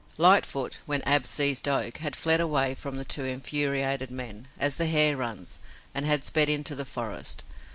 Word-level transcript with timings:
Lightfoot, 0.17 0.79
when 0.87 1.03
Ab 1.03 1.27
seized 1.27 1.67
Oak, 1.69 1.99
had 1.99 2.15
fled 2.15 2.41
away 2.41 2.73
from 2.73 2.95
the 2.97 3.05
two 3.05 3.23
infuriated 3.23 4.09
men, 4.09 4.47
as 4.57 4.77
the 4.77 4.87
hare 4.87 5.15
runs, 5.15 5.59
and 5.93 6.07
had 6.07 6.23
sped 6.23 6.49
into 6.49 6.73
the 6.73 6.85
forest. 6.85 7.43